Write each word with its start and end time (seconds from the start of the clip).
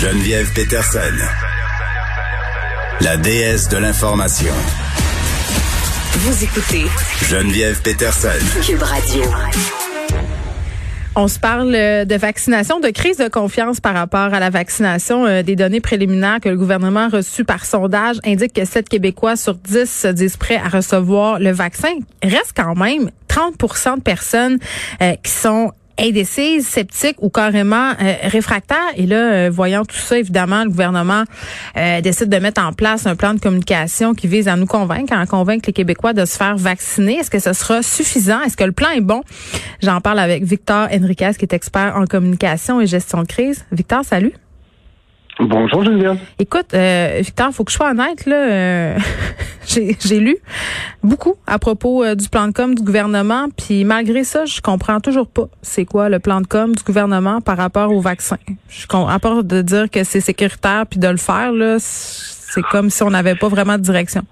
Geneviève 0.00 0.52
Peterson. 0.54 1.00
La 3.00 3.16
déesse 3.16 3.68
de 3.68 3.78
l'information. 3.78 4.52
Vous 6.12 6.44
écoutez 6.44 6.84
Geneviève 7.24 7.82
Peterson. 7.82 8.28
Cube 8.64 8.80
Radio. 8.80 9.22
On 11.16 11.26
se 11.26 11.40
parle 11.40 11.74
euh, 11.74 12.04
de 12.04 12.14
vaccination, 12.14 12.78
de 12.78 12.90
crise 12.90 13.16
de 13.16 13.26
confiance 13.26 13.80
par 13.80 13.94
rapport 13.94 14.32
à 14.32 14.38
la 14.38 14.50
vaccination. 14.50 15.26
Euh, 15.26 15.42
des 15.42 15.56
données 15.56 15.80
préliminaires 15.80 16.38
que 16.40 16.48
le 16.48 16.56
gouvernement 16.56 17.06
a 17.06 17.08
reçues 17.08 17.44
par 17.44 17.64
sondage 17.64 18.18
indiquent 18.24 18.52
que 18.52 18.64
7 18.64 18.88
Québécois 18.88 19.34
sur 19.34 19.54
10 19.54 19.90
se 19.90 20.08
disent 20.08 20.36
prêts 20.36 20.60
à 20.64 20.68
recevoir 20.68 21.40
le 21.40 21.50
vaccin. 21.50 21.92
Reste 22.22 22.52
quand 22.54 22.76
même 22.76 23.10
30% 23.28 23.96
de 23.96 24.00
personnes 24.00 24.58
euh, 25.02 25.14
qui 25.24 25.32
sont 25.32 25.72
indécises, 25.98 26.66
sceptiques 26.66 27.16
ou 27.20 27.30
carrément 27.30 27.90
euh, 28.00 28.14
réfractaires. 28.22 28.78
Et 28.96 29.06
là, 29.06 29.16
euh, 29.16 29.50
voyant 29.52 29.84
tout 29.84 29.96
ça, 29.96 30.18
évidemment, 30.18 30.64
le 30.64 30.70
gouvernement 30.70 31.24
euh, 31.76 32.00
décide 32.00 32.28
de 32.28 32.36
mettre 32.38 32.62
en 32.62 32.72
place 32.72 33.06
un 33.06 33.16
plan 33.16 33.34
de 33.34 33.40
communication 33.40 34.14
qui 34.14 34.26
vise 34.26 34.48
à 34.48 34.56
nous 34.56 34.66
convaincre, 34.66 35.12
à 35.12 35.26
convaincre 35.26 35.64
les 35.66 35.72
Québécois 35.72 36.12
de 36.12 36.24
se 36.24 36.36
faire 36.36 36.56
vacciner. 36.56 37.14
Est-ce 37.14 37.30
que 37.30 37.38
ce 37.38 37.52
sera 37.52 37.82
suffisant? 37.82 38.42
Est-ce 38.42 38.56
que 38.56 38.64
le 38.64 38.72
plan 38.72 38.90
est 38.90 39.00
bon? 39.00 39.22
J'en 39.82 40.00
parle 40.00 40.18
avec 40.18 40.44
Victor 40.44 40.88
Henriquez, 40.92 41.32
qui 41.38 41.44
est 41.44 41.52
expert 41.52 41.94
en 41.96 42.06
communication 42.06 42.80
et 42.80 42.86
gestion 42.86 43.22
de 43.22 43.26
crise. 43.26 43.64
Victor, 43.72 44.04
salut. 44.04 44.32
Bonjour 45.40 45.84
Geneviève. 45.84 46.18
Écoute, 46.40 46.74
euh, 46.74 47.18
Victor, 47.20 47.52
faut 47.52 47.62
que 47.62 47.70
je 47.70 47.76
sois 47.76 47.90
honnête 47.90 48.26
là. 48.26 48.36
Euh, 48.36 48.98
j'ai 49.68 50.18
lu 50.18 50.36
beaucoup 51.04 51.36
à 51.46 51.60
propos 51.60 52.02
euh, 52.02 52.16
du 52.16 52.28
plan 52.28 52.48
de 52.48 52.52
com 52.52 52.74
du 52.74 52.82
gouvernement, 52.82 53.46
puis 53.56 53.84
malgré 53.84 54.24
ça, 54.24 54.46
je 54.46 54.60
comprends 54.60 54.98
toujours 54.98 55.28
pas 55.28 55.44
c'est 55.62 55.84
quoi 55.84 56.08
le 56.08 56.18
plan 56.18 56.40
de 56.40 56.46
com 56.46 56.74
du 56.74 56.82
gouvernement 56.82 57.40
par 57.40 57.56
rapport 57.56 57.92
au 57.92 58.00
vaccin. 58.00 58.36
Je 58.68 58.86
à 58.88 59.18
part 59.20 59.44
de 59.44 59.62
dire 59.62 59.88
que 59.90 60.02
c'est 60.02 60.20
sécuritaire 60.20 60.86
puis 60.90 60.98
de 60.98 61.08
le 61.08 61.16
faire 61.18 61.52
là, 61.52 61.76
c'est 61.78 62.62
comme 62.62 62.90
si 62.90 63.04
on 63.04 63.10
n'avait 63.10 63.36
pas 63.36 63.48
vraiment 63.48 63.76
de 63.76 63.82
direction. 63.82 64.22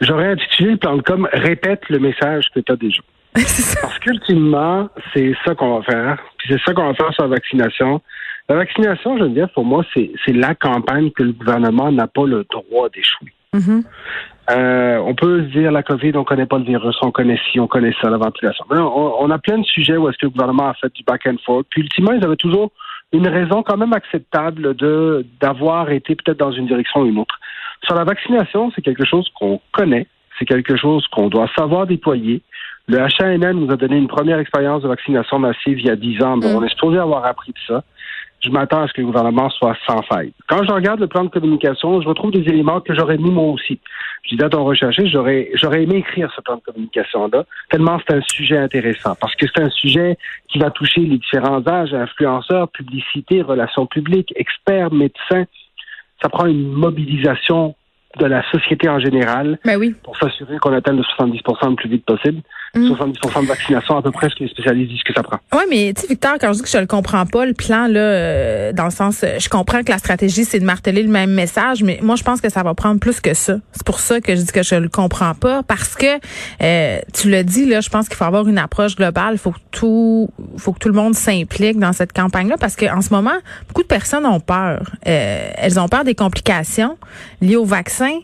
J'aurais 0.00 0.32
intitulé 0.32 0.72
le 0.72 0.76
plan 0.76 0.96
de 0.96 1.02
com 1.02 1.28
répète 1.32 1.82
le 1.88 2.00
message 2.00 2.46
que 2.52 2.58
tu 2.58 2.72
as 2.72 2.76
déjà. 2.76 3.00
Parce 3.80 3.98
qu'ultimement, 4.00 4.88
c'est 5.12 5.34
ça 5.44 5.54
qu'on 5.54 5.78
va 5.78 5.84
faire. 5.84 6.18
Puis 6.38 6.48
c'est 6.50 6.60
ça 6.64 6.72
qu'on 6.72 6.86
va 6.86 6.94
faire 6.94 7.12
sur 7.12 7.24
la 7.24 7.30
vaccination. 7.30 8.00
La 8.48 8.56
vaccination, 8.56 9.16
Geneviève, 9.16 9.48
pour 9.54 9.64
moi, 9.64 9.84
c'est 9.94 10.32
la 10.32 10.54
campagne 10.54 11.10
que 11.10 11.22
le 11.22 11.32
gouvernement 11.32 11.90
n'a 11.90 12.06
pas 12.06 12.26
le 12.26 12.44
droit 12.50 12.88
d'échouer. 12.90 13.32
Mm-hmm. 13.54 13.84
Euh, 14.50 14.98
on 14.98 15.14
peut 15.14 15.44
se 15.44 15.58
dire 15.58 15.72
la 15.72 15.82
COVID, 15.82 16.12
on 16.16 16.24
connaît 16.24 16.44
pas 16.44 16.58
le 16.58 16.64
virus, 16.64 16.96
on 17.00 17.10
connaît 17.10 17.38
ci, 17.50 17.58
on 17.58 17.66
connaît 17.66 17.94
ça, 18.02 18.10
la 18.10 18.18
ventilation. 18.18 18.64
on, 18.70 19.30
a 19.30 19.38
plein 19.38 19.58
de 19.58 19.64
sujets 19.64 19.96
où 19.96 20.08
est-ce 20.08 20.18
que 20.18 20.26
le 20.26 20.30
gouvernement 20.30 20.68
a 20.68 20.74
fait 20.74 20.92
du 20.94 21.02
back 21.04 21.22
and 21.26 21.36
forth. 21.46 21.66
Puis 21.70 21.82
ultimement, 21.82 22.12
ils 22.12 22.22
avaient 22.22 22.36
toujours 22.36 22.70
une 23.12 23.26
raison 23.28 23.62
quand 23.62 23.78
même 23.78 23.94
acceptable 23.94 24.74
de 24.74 25.24
d'avoir 25.40 25.90
été 25.90 26.14
peut-être 26.14 26.38
dans 26.38 26.52
une 26.52 26.66
direction 26.66 27.02
ou 27.02 27.06
une 27.06 27.18
autre. 27.18 27.38
Sur 27.84 27.94
la 27.94 28.04
vaccination, 28.04 28.70
c'est 28.74 28.82
quelque 28.82 29.06
chose 29.06 29.26
qu'on 29.38 29.60
connaît, 29.72 30.06
c'est 30.38 30.44
quelque 30.44 30.76
chose 30.76 31.06
qu'on 31.08 31.28
doit 31.28 31.48
savoir 31.56 31.86
déployer. 31.86 32.42
Le 32.86 32.98
HNN 32.98 33.52
nous 33.52 33.72
a 33.72 33.76
donné 33.76 33.96
une 33.96 34.08
première 34.08 34.38
expérience 34.38 34.82
de 34.82 34.88
vaccination 34.88 35.38
massive 35.38 35.78
il 35.80 35.86
y 35.86 35.90
a 35.90 35.96
dix 35.96 36.22
ans. 36.22 36.36
Mm. 36.36 36.44
On 36.56 36.62
est 36.62 36.68
supposé 36.68 36.98
avoir 36.98 37.24
appris 37.24 37.52
de 37.52 37.58
ça 37.66 37.82
je 38.44 38.50
m'attends 38.50 38.82
à 38.82 38.88
ce 38.88 38.92
que 38.92 39.00
le 39.00 39.06
gouvernement 39.06 39.48
soit 39.50 39.76
sans 39.86 40.02
faille. 40.02 40.32
Quand 40.48 40.62
je 40.64 40.72
regarde 40.72 41.00
le 41.00 41.06
plan 41.06 41.24
de 41.24 41.30
communication, 41.30 42.00
je 42.00 42.08
retrouve 42.08 42.30
des 42.30 42.48
éléments 42.48 42.80
que 42.80 42.94
j'aurais 42.94 43.16
mis 43.16 43.30
moi 43.30 43.44
aussi. 43.44 43.80
Je 44.24 44.36
dis 44.36 44.44
à 44.44 44.48
ton 44.48 44.64
recherché, 44.64 45.06
j'aurais, 45.08 45.50
j'aurais 45.54 45.82
aimé 45.82 45.96
écrire 45.96 46.30
ce 46.34 46.40
plan 46.40 46.56
de 46.56 46.62
communication-là, 46.62 47.44
tellement 47.70 47.98
c'est 48.06 48.14
un 48.14 48.22
sujet 48.22 48.58
intéressant, 48.58 49.14
parce 49.20 49.34
que 49.36 49.46
c'est 49.46 49.62
un 49.62 49.70
sujet 49.70 50.18
qui 50.48 50.58
va 50.58 50.70
toucher 50.70 51.00
les 51.00 51.18
différents 51.18 51.66
âges, 51.66 51.94
influenceurs, 51.94 52.68
publicité, 52.68 53.42
relations 53.42 53.86
publiques, 53.86 54.32
experts, 54.36 54.92
médecins. 54.92 55.44
Ça 56.22 56.28
prend 56.28 56.46
une 56.46 56.72
mobilisation 56.72 57.74
de 58.18 58.26
la 58.26 58.48
société 58.50 58.88
en 58.88 59.00
général 59.00 59.58
ben 59.64 59.76
oui. 59.76 59.94
pour 60.02 60.16
s'assurer 60.16 60.58
qu'on 60.58 60.72
atteigne 60.72 60.96
le 60.96 61.02
70 61.02 61.40
le 61.46 61.74
plus 61.74 61.88
vite 61.88 62.04
possible. 62.04 62.42
70 62.74 63.18
mm. 63.22 63.40
de 63.42 63.46
vaccination, 63.46 63.96
à 63.96 64.02
peu 64.02 64.10
près 64.10 64.28
ce 64.28 64.34
que 64.34 64.44
les 64.44 64.50
spécialistes 64.50 64.90
disent 64.90 65.02
que 65.02 65.12
ça 65.12 65.22
prend. 65.22 65.38
Oui, 65.52 65.62
mais 65.70 65.92
tu 65.94 66.02
sais, 66.02 66.08
Victor, 66.08 66.34
quand 66.40 66.52
je 66.52 66.58
dis 66.58 66.62
que 66.62 66.68
je 66.68 66.78
le 66.78 66.86
comprends 66.86 67.26
pas, 67.26 67.46
le 67.46 67.54
plan, 67.54 67.86
là, 67.86 68.00
euh, 68.00 68.72
dans 68.72 68.84
le 68.84 68.90
sens, 68.90 69.22
euh, 69.22 69.38
je 69.38 69.48
comprends 69.48 69.82
que 69.82 69.90
la 69.90 69.98
stratégie, 69.98 70.44
c'est 70.44 70.58
de 70.58 70.64
marteler 70.64 71.02
le 71.02 71.10
même 71.10 71.30
message, 71.30 71.82
mais 71.82 71.98
moi, 72.02 72.16
je 72.16 72.22
pense 72.22 72.40
que 72.40 72.50
ça 72.50 72.62
va 72.62 72.74
prendre 72.74 73.00
plus 73.00 73.20
que 73.20 73.34
ça. 73.34 73.56
C'est 73.72 73.84
pour 73.84 74.00
ça 74.00 74.20
que 74.20 74.34
je 74.34 74.42
dis 74.42 74.52
que 74.52 74.62
je 74.62 74.74
le 74.74 74.88
comprends 74.88 75.34
pas, 75.34 75.62
parce 75.62 75.94
que, 75.94 76.18
euh, 76.62 76.98
tu 77.12 77.30
le 77.30 77.44
dis, 77.44 77.66
là, 77.66 77.80
je 77.80 77.88
pense 77.88 78.08
qu'il 78.08 78.16
faut 78.16 78.24
avoir 78.24 78.48
une 78.48 78.58
approche 78.58 78.96
globale. 78.96 79.34
Il 79.34 79.38
faut 79.38 79.52
que 79.52 79.60
tout, 79.70 80.28
faut 80.56 80.72
que 80.72 80.78
tout 80.78 80.88
le 80.88 80.94
monde 80.94 81.14
s'implique 81.14 81.78
dans 81.78 81.92
cette 81.92 82.12
campagne-là, 82.12 82.56
parce 82.58 82.76
qu'en 82.76 83.00
ce 83.00 83.10
moment, 83.10 83.38
beaucoup 83.68 83.82
de 83.82 83.88
personnes 83.88 84.26
ont 84.26 84.40
peur. 84.40 84.90
elles 85.02 85.78
ont 85.78 85.88
peur 85.88 86.04
des 86.04 86.14
complications 86.14 86.96
liées 87.40 87.56
au 87.56 87.64
vaccin. 87.64 88.20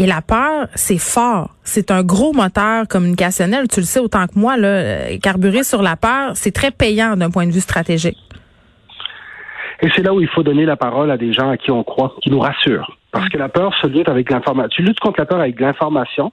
Et 0.00 0.06
la 0.06 0.22
peur, 0.22 0.66
c'est 0.74 0.96
fort. 0.96 1.50
C'est 1.62 1.90
un 1.90 2.02
gros 2.02 2.32
moteur 2.32 2.88
communicationnel. 2.88 3.68
Tu 3.68 3.80
le 3.80 3.84
sais 3.84 4.00
autant 4.00 4.26
que 4.26 4.38
moi, 4.38 4.56
là, 4.56 4.68
euh, 4.68 5.18
carburer 5.22 5.62
sur 5.62 5.82
la 5.82 5.94
peur, 5.94 6.30
c'est 6.36 6.52
très 6.52 6.70
payant 6.70 7.18
d'un 7.18 7.30
point 7.30 7.46
de 7.46 7.52
vue 7.52 7.60
stratégique. 7.60 8.16
Et 9.82 9.90
c'est 9.94 10.02
là 10.02 10.14
où 10.14 10.22
il 10.22 10.28
faut 10.28 10.42
donner 10.42 10.64
la 10.64 10.76
parole 10.76 11.10
à 11.10 11.18
des 11.18 11.34
gens 11.34 11.50
à 11.50 11.58
qui 11.58 11.70
on 11.70 11.84
croit, 11.84 12.14
qui 12.22 12.30
nous 12.30 12.40
rassurent. 12.40 12.96
Parce 13.12 13.28
que 13.28 13.36
la 13.36 13.50
peur 13.50 13.74
se 13.82 13.88
lutte 13.88 14.08
avec 14.08 14.30
l'information. 14.30 14.70
Tu 14.70 14.82
luttes 14.82 15.00
contre 15.00 15.20
la 15.20 15.26
peur 15.26 15.40
avec 15.40 15.60
l'information, 15.60 16.32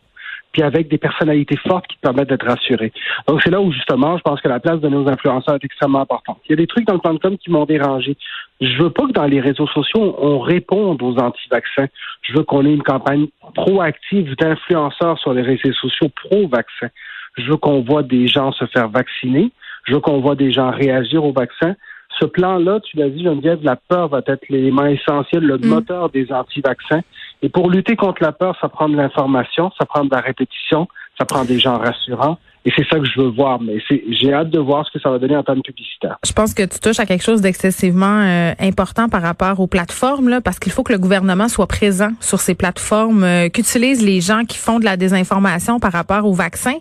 puis 0.57 0.63
avec 0.63 0.88
des 0.88 0.97
personnalités 0.97 1.56
fortes 1.68 1.85
qui 1.85 1.97
te 1.97 2.01
permettent 2.01 2.29
d'être 2.29 2.47
rassuré. 2.47 2.91
Donc 3.28 3.41
c'est 3.44 3.51
là 3.51 3.62
où 3.62 3.72
justement, 3.72 4.18
je 4.18 4.23
pense 4.23 4.41
que 4.41 4.47
la 4.47 4.59
place 4.59 4.79
de 4.79 4.90
nos 4.90 5.07
influenceurs 5.07 5.53
est 5.53 5.63
extrêmement 5.63 6.01
importante. 6.01 6.40
Il 6.45 6.50
y 6.50 6.53
a 6.53 6.56
des 6.56 6.66
trucs 6.66 6.88
dans 6.88 6.95
le 6.95 7.00
plan 7.00 7.13
de 7.13 7.19
com 7.19 7.38
qui 7.38 7.51
m'ont 7.51 7.66
dérangé. 7.66 8.18
Je 8.59 8.81
veux 8.81 8.90
pas 8.90 9.06
que 9.06 9.12
dans 9.12 9.28
les 9.28 9.40
réseaux 9.40 9.68
sociaux 9.68 10.16
on 10.18 10.40
réponde 10.40 11.03
aux 11.03 11.16
anti-vaccins. 11.19 11.85
Je 12.23 12.34
veux 12.34 12.44
qu'on 12.44 12.66
ait 12.66 12.73
une 12.73 12.81
campagne 12.81 13.28
proactive 13.53 14.35
d'influenceurs 14.38 15.19
sur 15.19 15.31
les 15.34 15.44
réseaux 15.44 15.73
sociaux 15.73 16.09
pro-vaccins. 16.23 16.89
Je 17.38 17.51
veux 17.51 17.57
qu'on 17.57 17.81
voit 17.81 18.01
des 18.01 18.25
gens 18.25 18.51
se 18.51 18.66
faire 18.66 18.89
vacciner. 18.89 19.51
Je 19.84 19.94
veux 19.94 20.00
qu'on 20.00 20.22
voit 20.22 20.35
des 20.35 20.51
gens 20.51 20.72
réagir 20.72 21.24
au 21.24 21.34
vaccin 21.34 21.75
ce 22.19 22.25
plan-là, 22.25 22.79
tu 22.79 22.97
l'as 22.97 23.09
dit, 23.09 23.24
Geneviève, 23.24 23.59
la 23.63 23.75
peur 23.75 24.07
va 24.07 24.22
être 24.25 24.47
l'élément 24.50 24.85
essentiel, 24.85 25.44
le 25.44 25.57
mm. 25.57 25.68
moteur 25.68 26.09
des 26.09 26.31
anti-vaccins. 26.31 27.01
Et 27.42 27.50
pour 27.50 27.70
lutter 27.70 27.96
contre 27.96 28.24
la 28.24 28.31
peur, 28.31 28.56
ça 28.59 28.70
prend 28.70 28.90
de 28.90 28.96
l'information, 28.96 29.72
ça 29.78 29.86
prend 29.86 30.03
de 30.03 30.09
la 30.12 30.22
répétition, 30.22 30.88
ça 31.18 31.25
prend 31.25 31.46
des 31.46 31.59
gens 31.59 31.78
rassurants. 31.78 32.38
Et 32.66 32.74
c'est 32.75 32.86
ça 32.90 33.00
que 33.00 33.06
je 33.06 33.22
veux 33.22 33.30
voir. 33.30 33.62
Mais 33.62 33.78
j'ai 34.09 34.34
hâte 34.34 34.50
de 34.50 34.59
voir 34.59 34.86
ce 34.86 34.92
que 34.92 35.00
ça 35.00 35.09
va 35.09 35.20
donner 35.20 35.38
en 35.38 35.44
termes 35.44 35.62
publicitaires. 35.62 36.18
Je 36.25 36.34
pense 36.34 36.53
que 36.53 36.64
tu 36.64 36.80
touches 36.80 37.00
à 37.00 37.06
quelque 37.06 37.24
chose 37.24 37.40
d'excessivement 37.40 38.24
euh, 38.24 38.52
important 38.59 39.08
par 39.08 39.22
rapport 39.22 39.62
aux 39.62 39.68
plateformes, 39.68 40.28
là, 40.28 40.42
parce 40.42 40.59
qu'il 40.59 40.74
faut 40.74 40.84
que 40.84 40.92
le 40.92 41.00
gouvernement 41.00 41.48
soit 41.48 41.68
présent 41.68 42.09
sur 42.20 42.42
ces 42.42 42.56
plateformes, 42.56 43.24
euh, 43.24 43.48
qu'utilisent 43.48 44.06
les 44.06 44.19
gens 44.19 44.44
qui 44.44 44.58
font 44.58 44.80
de 44.80 44.86
la 44.86 44.98
désinformation 44.98 45.80
par 45.80 45.94
rapport 45.94 46.25
aux 46.25 46.34
vaccins. 46.34 46.75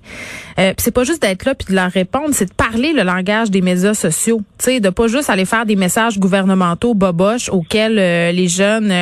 Euh, 0.58 0.72
c'est 0.78 0.90
pas 0.90 1.04
juste 1.04 1.22
d'être 1.22 1.44
là 1.44 1.54
puis 1.54 1.66
de 1.68 1.74
leur 1.74 1.90
répondre, 1.90 2.30
c'est 2.32 2.46
de 2.46 2.54
parler 2.54 2.92
le 2.92 3.02
langage 3.02 3.50
des 3.50 3.60
médias 3.60 3.94
sociaux. 3.94 4.42
Tu 4.58 4.64
sais, 4.64 4.80
de 4.80 4.90
pas 4.90 5.06
juste 5.06 5.30
aller 5.30 5.44
faire 5.44 5.66
des 5.66 5.76
messages 5.76 6.18
gouvernementaux 6.18 6.94
boboches 6.94 7.48
auxquels 7.48 7.98
euh, 7.98 8.32
les 8.32 8.48
jeunes 8.48 8.92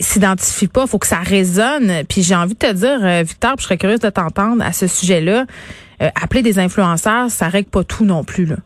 s'identifient 0.00 0.68
pas. 0.68 0.86
Faut 0.86 0.98
que 0.98 1.06
ça 1.06 1.20
résonne. 1.20 2.04
Puis 2.08 2.22
j'ai 2.22 2.34
envie 2.34 2.54
de 2.54 2.58
te 2.58 2.72
dire, 2.72 3.24
Victor, 3.24 3.54
je 3.58 3.64
serais 3.64 3.78
curieuse 3.78 4.00
de 4.00 4.10
t'entendre 4.10 4.62
à 4.62 4.72
ce 4.72 4.86
sujet-là. 4.86 5.46
Euh, 6.02 6.08
appeler 6.20 6.42
des 6.42 6.58
influenceurs, 6.58 7.30
ça 7.30 7.48
règle 7.48 7.70
pas 7.70 7.84
tout 7.84 8.04
non 8.04 8.24
plus. 8.24 8.46
Là. 8.46 8.56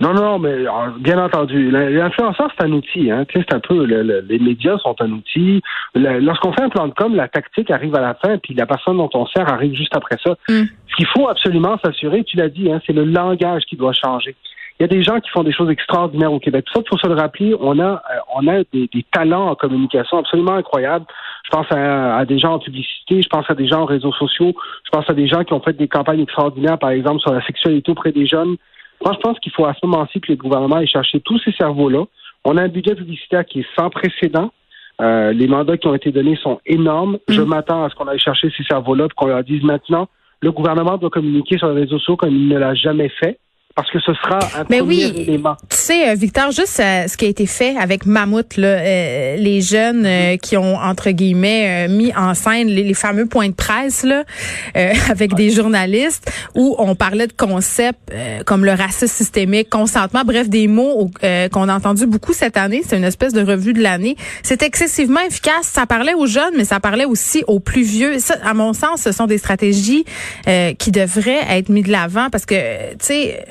Non, 0.00 0.12
non, 0.12 0.38
mais 0.38 0.66
euh, 0.66 0.70
bien 0.98 1.22
entendu. 1.22 1.70
L'influenceur, 1.70 2.50
c'est 2.56 2.64
un 2.64 2.72
outil. 2.72 3.10
Hein. 3.10 3.24
C'est 3.32 3.52
un 3.52 3.60
peu 3.60 3.84
les 3.84 4.38
médias 4.38 4.78
sont 4.78 4.96
un 5.00 5.10
outil. 5.12 5.62
Lorsqu'on 5.94 6.52
fait 6.52 6.62
un 6.62 6.68
plan 6.68 6.88
de 6.88 6.94
com, 6.94 7.14
la 7.14 7.28
tactique 7.28 7.70
arrive 7.70 7.94
à 7.94 8.00
la 8.00 8.14
fin, 8.14 8.38
puis 8.38 8.54
la 8.54 8.66
personne 8.66 8.96
dont 8.96 9.10
on 9.14 9.26
sert 9.26 9.48
arrive 9.48 9.74
juste 9.74 9.96
après 9.96 10.16
ça. 10.24 10.32
Mm. 10.48 10.64
Ce 10.90 10.96
qu'il 10.96 11.06
faut 11.06 11.28
absolument 11.28 11.78
s'assurer, 11.84 12.24
tu 12.24 12.36
l'as 12.36 12.48
dit, 12.48 12.70
hein, 12.70 12.80
c'est 12.86 12.92
le 12.92 13.04
langage 13.04 13.62
qui 13.64 13.76
doit 13.76 13.92
changer. 13.92 14.36
Il 14.80 14.82
y 14.82 14.86
a 14.86 14.88
des 14.88 15.04
gens 15.04 15.20
qui 15.20 15.30
font 15.30 15.44
des 15.44 15.52
choses 15.52 15.70
extraordinaires 15.70 16.32
au 16.32 16.40
Québec. 16.40 16.66
Ça, 16.74 16.80
il 16.84 16.88
faut 16.88 16.98
se 16.98 17.06
le 17.06 17.14
rappeler. 17.14 17.54
On 17.60 17.78
a, 17.78 17.92
euh, 17.92 18.18
on 18.34 18.48
a 18.48 18.64
des, 18.72 19.06
talents 19.12 19.50
en 19.50 19.54
communication 19.54 20.18
absolument 20.18 20.54
incroyables. 20.54 21.06
Je 21.44 21.50
pense 21.50 21.66
à, 21.70 22.24
des 22.24 22.40
gens 22.40 22.54
en 22.54 22.58
publicité, 22.58 23.22
je 23.22 23.28
pense 23.28 23.48
à 23.48 23.54
des 23.54 23.68
gens 23.68 23.82
en 23.82 23.84
réseaux 23.84 24.12
sociaux, 24.12 24.52
je 24.84 24.90
pense 24.90 25.08
à 25.08 25.12
des 25.12 25.28
gens 25.28 25.44
qui 25.44 25.52
ont 25.52 25.60
fait 25.60 25.74
des 25.74 25.86
campagnes 25.86 26.20
extraordinaires, 26.20 26.78
par 26.78 26.90
exemple, 26.90 27.20
sur 27.20 27.32
la 27.32 27.44
sexualité 27.46 27.92
auprès 27.92 28.10
des 28.10 28.26
jeunes. 28.26 28.56
Moi, 29.04 29.12
je 29.14 29.20
pense 29.20 29.38
qu'il 29.40 29.52
faut 29.52 29.66
à 29.66 29.74
ce 29.74 29.86
moment-ci 29.86 30.20
que 30.20 30.28
les 30.28 30.36
gouvernements 30.36 30.78
aient 30.78 30.86
cherché 30.86 31.20
tous 31.20 31.38
ces 31.44 31.52
cerveaux-là. 31.52 32.04
On 32.44 32.56
a 32.56 32.62
un 32.62 32.68
budget 32.68 32.94
publicitaire 32.94 33.44
qui 33.44 33.60
est 33.60 33.66
sans 33.78 33.90
précédent. 33.90 34.50
Euh, 35.00 35.32
les 35.32 35.46
mandats 35.48 35.76
qui 35.76 35.86
ont 35.88 35.94
été 35.94 36.10
donnés 36.12 36.36
sont 36.36 36.60
énormes. 36.66 37.18
Je 37.28 37.42
Mm. 37.42 37.44
m'attends 37.46 37.84
à 37.84 37.90
ce 37.90 37.94
qu'on 37.94 38.06
aille 38.06 38.18
chercher 38.18 38.50
ces 38.56 38.64
cerveaux-là 38.64 39.08
pour 39.08 39.14
qu'on 39.16 39.26
leur 39.26 39.42
dise 39.44 39.62
maintenant, 39.62 40.08
le 40.40 40.52
gouvernement 40.52 40.96
doit 40.98 41.10
communiquer 41.10 41.58
sur 41.58 41.68
les 41.68 41.80
réseaux 41.82 41.98
sociaux 41.98 42.16
comme 42.16 42.30
il 42.34 42.48
ne 42.48 42.58
l'a 42.58 42.74
jamais 42.74 43.08
fait, 43.08 43.38
parce 43.76 43.90
que 43.90 43.98
ce 43.98 44.12
sera 44.14 44.38
un 44.56 44.64
Mais 44.70 44.78
premier 44.78 45.06
oui. 45.06 45.14
élément. 45.16 45.56
Tu 45.68 45.76
sais, 45.76 46.08
euh, 46.10 46.14
Victor, 46.14 46.52
juste 46.52 46.78
euh, 46.78 47.08
ce 47.08 47.16
qui 47.16 47.24
a 47.24 47.28
été 47.28 47.46
fait 47.46 47.76
avec 47.76 48.06
Mammouth, 48.06 48.56
là, 48.56 48.68
euh, 48.68 49.36
les 49.36 49.60
jeunes 49.62 50.06
euh, 50.06 50.36
qui 50.36 50.56
ont, 50.56 50.76
entre 50.76 51.10
guillemets, 51.10 51.88
euh, 51.88 51.92
mis 51.92 52.14
en 52.14 52.34
scène 52.34 52.68
les, 52.68 52.84
les 52.84 52.94
fameux 52.94 53.26
points 53.26 53.48
de 53.48 53.54
presse 53.54 54.04
là, 54.04 54.22
euh, 54.76 54.92
avec 55.10 55.34
des 55.34 55.50
journalistes 55.50 56.30
où 56.54 56.76
on 56.78 56.94
parlait 56.94 57.26
de 57.26 57.32
concepts 57.32 58.12
euh, 58.12 58.44
comme 58.44 58.64
le 58.64 58.72
racisme 58.72 59.08
systémique, 59.08 59.70
consentement, 59.70 60.22
bref, 60.24 60.48
des 60.48 60.68
mots 60.68 61.10
euh, 61.24 61.48
qu'on 61.48 61.68
a 61.68 61.74
entendus 61.74 62.06
beaucoup 62.06 62.32
cette 62.32 62.56
année. 62.56 62.82
C'est 62.86 62.96
une 62.96 63.04
espèce 63.04 63.32
de 63.32 63.42
revue 63.42 63.72
de 63.72 63.82
l'année. 63.82 64.16
C'est 64.44 64.62
excessivement 64.62 65.20
efficace. 65.20 65.62
Ça 65.66 65.84
parlait 65.86 66.14
aux 66.14 66.26
jeunes, 66.26 66.54
mais 66.56 66.64
ça 66.64 66.78
parlait 66.78 67.06
aussi 67.06 67.42
aux 67.48 67.58
plus 67.58 67.82
vieux. 67.82 68.20
Ça, 68.20 68.36
à 68.44 68.54
mon 68.54 68.72
sens, 68.72 69.02
ce 69.02 69.10
sont 69.10 69.26
des 69.26 69.38
stratégies 69.38 70.04
euh, 70.46 70.74
qui 70.74 70.92
devraient 70.92 71.42
être 71.50 71.70
mises 71.70 71.84
de 71.86 71.90
l'avant 71.92 72.30
parce 72.30 72.46
que, 72.46 72.92
tu 72.92 72.96
sais, 73.00 73.44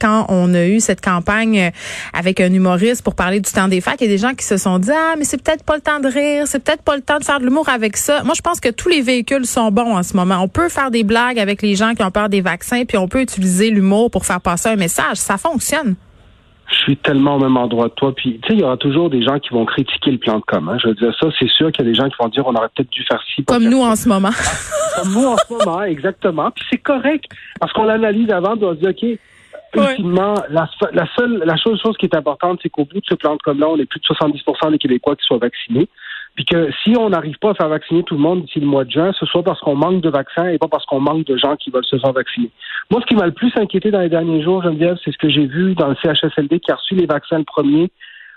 quand 0.00 0.26
on 0.28 0.52
a 0.54 0.66
eu 0.66 0.80
cette 0.80 1.00
campagne 1.00 1.58
euh, 1.58 1.70
avec 2.12 2.40
un 2.40 2.52
humoriste 2.52 3.02
pour 3.02 3.14
parler 3.14 3.40
du 3.40 3.50
temps 3.50 3.68
des 3.68 3.80
fêtes, 3.80 3.96
il 4.00 4.04
y 4.04 4.10
a 4.10 4.12
des 4.12 4.18
gens 4.18 4.34
qui 4.34 4.44
se 4.44 4.56
sont 4.56 4.78
dit 4.78 4.90
ah 4.92 5.14
mais 5.18 5.24
c'est 5.24 5.42
peut-être 5.42 5.64
pas 5.64 5.76
le 5.76 5.80
temps 5.82 6.00
de 6.00 6.08
rire, 6.08 6.46
c'est 6.46 6.62
peut-être 6.62 6.82
pas 6.82 6.96
le 6.96 7.02
temps 7.02 7.18
de 7.18 7.24
faire 7.24 7.40
de 7.40 7.44
l'humour 7.44 7.68
avec 7.68 7.96
ça. 7.96 8.22
Moi 8.24 8.34
je 8.36 8.42
pense 8.42 8.60
que 8.60 8.68
tous 8.70 8.88
les 8.88 9.02
véhicules 9.02 9.46
sont 9.46 9.70
bons 9.70 9.96
en 9.96 10.02
ce 10.02 10.16
moment. 10.16 10.38
On 10.40 10.48
peut 10.48 10.68
faire 10.68 10.90
des 10.90 11.04
blagues 11.04 11.38
avec 11.38 11.62
les 11.62 11.74
gens 11.74 11.94
qui 11.94 12.02
ont 12.02 12.10
peur 12.10 12.28
des 12.28 12.40
vaccins 12.40 12.84
puis 12.84 12.96
on 12.98 13.08
peut 13.08 13.20
utiliser 13.20 13.70
l'humour 13.70 14.10
pour 14.10 14.26
faire 14.26 14.40
passer 14.40 14.68
un 14.70 14.76
message, 14.76 15.16
ça 15.16 15.36
fonctionne. 15.38 15.96
Je 16.70 16.76
suis 16.76 16.96
tellement 16.96 17.36
au 17.36 17.38
même 17.38 17.56
endroit 17.56 17.90
que 17.90 17.94
toi. 17.94 18.14
Puis, 18.14 18.40
tu 18.42 18.48
sais, 18.48 18.54
il 18.54 18.60
y 18.60 18.64
aura 18.64 18.76
toujours 18.78 19.10
des 19.10 19.22
gens 19.22 19.38
qui 19.38 19.50
vont 19.50 19.64
critiquer 19.66 20.10
le 20.10 20.18
plan 20.18 20.38
de 20.38 20.44
com. 20.46 20.68
hein. 20.68 20.78
Je 20.82 20.88
veux 20.88 20.94
dire, 20.94 21.12
ça, 21.20 21.28
c'est 21.38 21.48
sûr 21.48 21.70
qu'il 21.70 21.84
y 21.84 21.88
a 21.88 21.90
des 21.90 21.94
gens 21.94 22.08
qui 22.08 22.16
vont 22.18 22.28
dire 22.28 22.46
on 22.46 22.54
aurait 22.54 22.68
peut-être 22.74 22.90
dû 22.90 23.04
faire 23.04 23.22
ci. 23.34 23.44
Comme 23.44 23.62
faire 23.62 23.70
nous 23.70 23.82
ça. 23.82 23.88
en 23.90 23.96
ce 23.96 24.08
moment. 24.08 24.30
Comme 24.96 25.12
nous 25.12 25.26
en 25.26 25.36
ce 25.36 25.52
moment, 25.52 25.82
exactement. 25.82 26.50
Puis 26.50 26.64
c'est 26.70 26.78
correct. 26.78 27.26
Parce 27.60 27.72
qu'on 27.72 27.84
l'analyse 27.84 28.30
avant, 28.30 28.52
on 28.52 28.56
doit 28.56 28.74
se 28.76 28.80
dire, 28.80 28.90
OK, 28.90 29.18
ultimement, 29.90 30.34
la, 30.50 30.66
se- 30.78 30.94
la 30.94 31.06
seule, 31.16 31.42
la 31.44 31.56
seule 31.56 31.78
chose 31.78 31.96
qui 31.98 32.06
est 32.06 32.16
importante, 32.16 32.60
c'est 32.62 32.70
qu'au 32.70 32.84
bout 32.84 33.00
de 33.00 33.06
ce 33.08 33.14
plan 33.14 33.34
de 33.36 33.42
com-là, 33.42 33.68
on 33.68 33.76
est 33.78 33.86
plus 33.86 34.00
de 34.00 34.04
70% 34.06 34.70
des 34.70 34.78
Québécois 34.78 35.16
qui 35.16 35.24
soient 35.26 35.38
vaccinés. 35.38 35.88
Puis 36.34 36.44
que 36.46 36.68
si 36.82 36.96
on 36.98 37.10
n'arrive 37.10 37.38
pas 37.38 37.50
à 37.50 37.54
faire 37.54 37.68
vacciner 37.68 38.02
tout 38.02 38.14
le 38.16 38.20
monde 38.20 38.42
d'ici 38.42 38.58
le 38.58 38.66
mois 38.66 38.84
de 38.84 38.90
juin, 38.90 39.12
ce 39.18 39.24
soit 39.24 39.44
parce 39.44 39.60
qu'on 39.60 39.76
manque 39.76 40.00
de 40.00 40.10
vaccins 40.10 40.48
et 40.48 40.58
pas 40.58 40.66
parce 40.66 40.84
qu'on 40.86 40.98
manque 40.98 41.24
de 41.26 41.36
gens 41.36 41.54
qui 41.54 41.70
veulent 41.70 41.84
se 41.84 41.96
faire 41.96 42.12
vacciner. 42.12 42.50
Moi, 42.90 43.00
ce 43.02 43.06
qui 43.06 43.14
m'a 43.14 43.26
le 43.26 43.32
plus 43.32 43.52
inquiété 43.56 43.92
dans 43.92 44.00
les 44.00 44.08
derniers 44.08 44.42
jours, 44.42 44.60
Geneviève, 44.62 44.96
c'est 45.04 45.12
ce 45.12 45.18
que 45.18 45.28
j'ai 45.28 45.46
vu 45.46 45.74
dans 45.76 45.86
le 45.88 45.94
CHSLD 46.02 46.58
qui 46.58 46.72
a 46.72 46.74
reçu 46.74 46.96
les 46.96 47.06
vaccins 47.06 47.38
le 47.38 47.44
premier, 47.44 47.88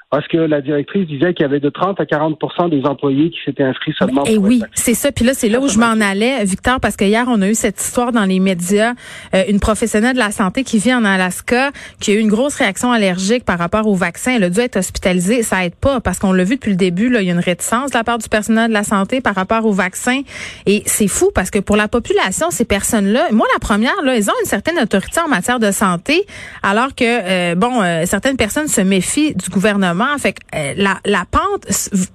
parce 0.10 0.26
que 0.30 0.38
la 0.38 0.62
directrice 0.62 1.06
disait 1.06 1.34
qu'il 1.34 1.44
y 1.44 1.50
avait 1.50 1.60
de 1.60 1.70
30 1.70 2.00
à 2.00 2.06
40% 2.06 2.70
des 2.70 2.86
employés 2.86 3.30
qui 3.30 3.40
s'étaient 3.44 3.64
inscrits 3.64 3.94
seulement 4.00 4.24
Et 4.26 4.36
pour 4.36 4.46
oui, 4.46 4.56
être 4.56 4.62
vaccinés. 4.62 4.84
c'est 4.86 4.94
ça. 4.94 5.12
Puis 5.12 5.26
là, 5.26 5.34
c'est 5.34 5.50
là 5.50 5.60
où 5.60 5.68
je 5.68 5.78
m'en 5.78 6.00
allais, 6.00 6.46
Victor, 6.46 6.80
parce 6.80 6.96
que 6.96 7.04
hier, 7.04 7.26
on 7.28 7.42
a 7.42 7.50
eu 7.50 7.56
cette 7.56 7.82
histoire 7.82 8.14
dans 8.14 8.24
les 8.24 8.40
médias. 8.40 8.94
Euh, 9.36 9.44
une 9.50 9.60
professionnelle 9.60 10.14
de 10.14 10.20
la 10.20 10.32
santé 10.32 10.64
qui 10.64 10.78
vit 10.78 10.94
en 10.94 11.04
Alaska, 11.04 11.72
qui 12.00 12.12
a 12.12 12.14
eu 12.14 12.20
une 12.20 12.30
grosse 12.30 12.56
réaction 12.56 12.94
allergique 12.94 13.44
par 13.44 13.60
rapport 13.60 13.86
au 13.86 13.96
vaccin. 13.96 14.34
Elle 14.38 14.46
a 14.46 14.50
dû 14.50 14.62
être 14.62 14.78
hospitalisée. 14.78 15.44
Ça 15.44 15.66
aide 15.66 15.76
pas, 15.76 16.00
parce 16.00 16.20
qu'on 16.20 16.32
l'a 16.32 16.46
vu 16.46 16.56
depuis 16.56 16.72
le 16.72 16.78
début, 16.78 17.10
là, 17.10 17.22
il 17.22 17.28
y 17.28 17.30
a 17.30 17.34
une 17.34 17.40
réticence 17.40 17.92
de 17.92 17.98
la 17.98 18.06
part 18.06 18.18
du 18.18 18.30
personnel 18.30 18.70
de 18.70 18.74
la 18.74 18.84
santé 18.84 19.20
par 19.20 19.36
rapport 19.36 19.66
au 19.66 19.74
vaccin. 19.74 20.22
Et 20.66 20.84
c'est 20.86 21.10
fou, 21.10 21.32
parce 21.36 21.52
que 21.52 21.60
pour 21.60 21.76
la 21.76 21.90
population, 21.90 22.50
ces 22.50 22.64
personnes-là, 22.66 23.28
moi, 23.32 23.46
la 23.54 23.60
première, 23.60 24.02
là, 24.04 24.16
ils 24.16 24.30
ont 24.30 24.34
une 24.42 24.50
certaine 24.50 24.80
autorité 24.80 25.20
en 25.20 25.28
matière 25.28 25.60
de 25.60 25.72
santé, 25.72 26.26
alors 26.64 26.96
que, 26.96 27.04
euh, 27.04 27.56
bon, 27.56 27.82
euh, 27.82 28.04
certaines 28.06 28.38
personnes 28.38 28.70
se 28.70 28.80
méfient 28.80 29.36
du 29.36 29.50
gouvernement. 29.98 30.18
Fait 30.18 30.34
que 30.34 30.40
euh, 30.56 30.74
la, 30.78 30.98
la 31.06 31.26
pente 31.30 31.66